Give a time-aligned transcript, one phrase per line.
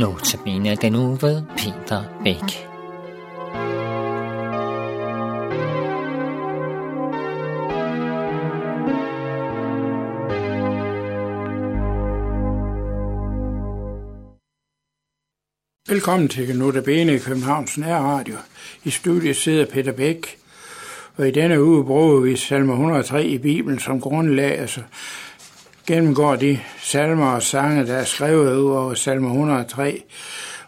[0.00, 2.66] Notabene den nu ved Peter Bæk.
[15.88, 18.36] Velkommen til Notabene i Københavns Nærradio.
[18.84, 20.38] I studiet sidder Peter Bæk,
[21.16, 24.80] og i denne uge bruger vi salme 103 i Bibelen som grundlag, altså
[25.86, 30.02] gennemgår de salmer og sange, der er skrevet ud over salme 103,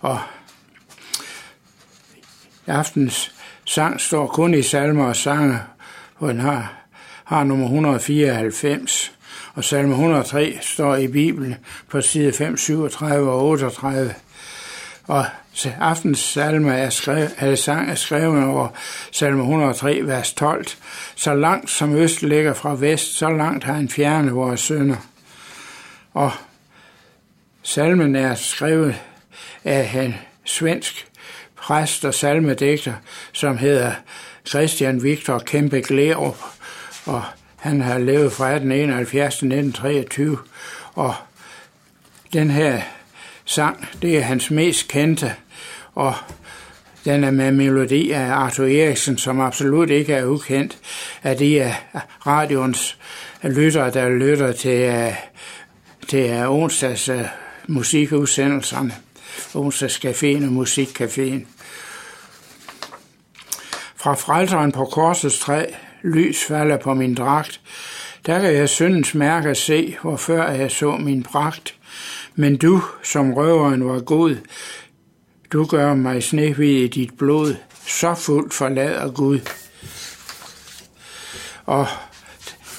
[0.00, 0.20] og
[2.66, 3.32] aftens
[3.64, 5.58] sang står kun i salmer og sange,
[6.18, 6.74] hvor den har,
[7.24, 9.12] har nummer 194,
[9.54, 11.54] og salme 103 står i Bibelen
[11.88, 14.14] på side 5, 37 og 38.
[15.06, 15.24] Og
[15.80, 18.68] aftens salme er, skrevet, sang er skrevet over
[19.12, 20.66] salme 103, vers 12.
[21.14, 24.96] Så langt som øst ligger fra vest, så langt har han fjernet vores sønder.
[26.12, 26.32] Og
[27.62, 28.94] salmen er skrevet
[29.64, 31.06] af en svensk
[31.56, 32.94] præst og salmedægter,
[33.32, 33.92] som hedder
[34.48, 36.36] Christian Victor Kæmpe Glerup,
[37.06, 37.22] og
[37.56, 40.38] han har levet fra 1871 til 1923,
[40.94, 41.14] og
[42.32, 42.82] den her
[43.44, 45.34] sang, det er hans mest kendte,
[45.94, 46.14] og
[47.04, 50.78] den er med melodi af Arthur Eriksen, som absolut ikke er ukendt
[51.22, 51.74] af de af
[52.26, 52.98] radions
[53.42, 55.12] lyttere, der lytter til, øh,
[56.08, 57.24] til øh, onsdags øh,
[57.68, 58.94] musikudsendelserne,
[59.54, 61.46] onsdagscaféen og musikcaféen.
[63.96, 65.64] Fra frelseren på korsets træ,
[66.02, 67.60] lys falder på min dragt,
[68.26, 71.74] der kan jeg syndens mærke se, hvor før jeg så min pragt.
[72.34, 74.36] Men du, som røveren var god,
[75.52, 77.54] du gør mig snehvid i dit blod,
[77.86, 79.40] så fuldt forlader Gud.
[81.66, 81.86] Og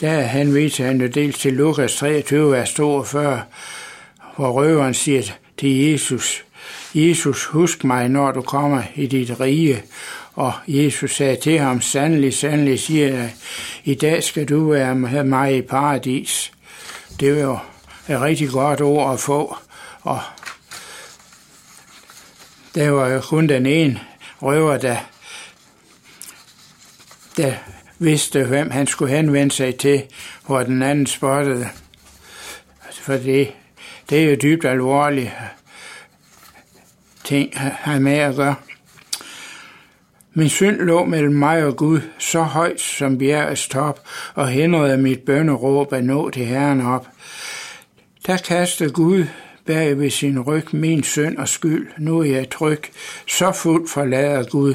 [0.00, 3.42] der han viser han jo dels til Lukas 23, vers 42,
[4.36, 5.22] hvor røveren siger
[5.58, 6.44] til Jesus,
[6.94, 9.82] Jesus, husk mig, når du kommer i dit rige.
[10.34, 13.34] Og Jesus sagde til ham, sandelig, sandelig siger jeg,
[13.84, 16.52] i dag skal du være med mig i paradis.
[17.20, 17.58] Det var jo
[18.08, 19.56] et rigtig godt ord at få.
[20.02, 20.20] Og
[22.74, 24.00] der var jo kun den ene
[24.42, 24.96] røver, der,
[27.36, 27.54] der
[27.98, 30.02] vidste, hvem han skulle henvende sig til,
[30.46, 31.68] hvor den anden spottede.
[32.92, 33.52] For det,
[34.10, 35.32] det er jo dybt alvorligt
[37.28, 38.54] ting han med at gøre.
[40.34, 44.00] Min synd lå mellem mig og Gud, så højt som bjergets top,
[44.34, 47.06] og hindrede mit bønderåb at nå til Herren op.
[48.26, 49.24] Der kastede Gud
[49.66, 51.88] bag ved sin ryg min synd og skyld.
[51.98, 52.82] Nu er jeg tryg,
[53.26, 54.74] så fuldt forlader Gud.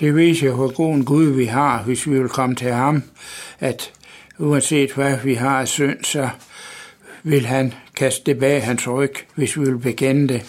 [0.00, 3.02] Det viser hvor god en Gud vi har, hvis vi vil komme til ham,
[3.60, 3.92] at
[4.38, 6.28] uanset hvad vi har af synd, så
[7.22, 10.46] vil han kaste det bag hans ryg, hvis vi vil bekende det.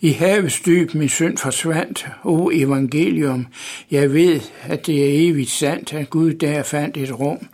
[0.00, 3.46] I havets dyb min synd forsvandt, o evangelium.
[3.90, 7.48] Jeg ved, at det er evigt sandt, at Gud der fandt et rum,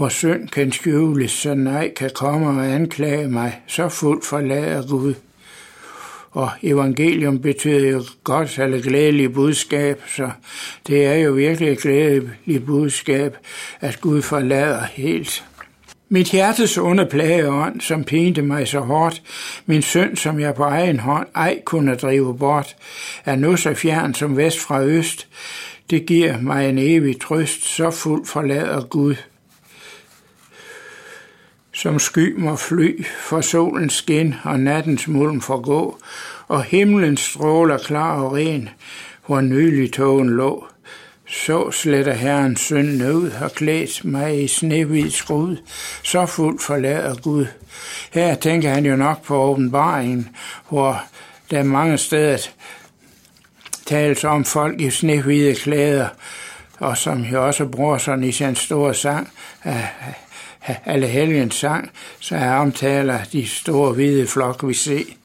[0.00, 5.14] hvor synd kan skjules, så nej kan komme og anklage mig, så fuldt forlader Gud.
[6.30, 10.30] Og evangelium betyder jo godt eller glædeligt budskab, så
[10.86, 13.36] det er jo virkelig et glædeligt budskab,
[13.80, 15.44] at Gud forlader helt.
[16.08, 19.22] Mit hjertes onde plageånd, som pinte mig så hårdt,
[19.66, 22.76] min synd, som jeg på egen hånd ej kunne drive bort,
[23.24, 25.28] er nu så fjern som vest fra øst.
[25.90, 29.14] Det giver mig en evig trøst, så fuld forlader Gud.
[31.80, 35.96] Som sky må fly, for solens skin og nattens mulm forgå,
[36.48, 38.68] og himlens stråler klar og ren,
[39.26, 40.66] hvor nylig togen lå.
[41.28, 45.56] Så sletter Herren synden ud og klædt mig i snehvid skrud,
[46.02, 47.46] så fuldt forlader Gud.
[48.12, 50.28] Her tænker han jo nok på åbenbaringen,
[50.68, 51.02] hvor
[51.50, 52.38] der mange steder
[53.86, 56.08] tales om folk i snehvide klæder,
[56.78, 59.28] og som jo også bruger sådan i sin store sang,
[59.64, 59.84] ah,
[60.84, 61.90] alle helgens sang,
[62.20, 65.16] så er omtaler de store hvide flokke, vi ser.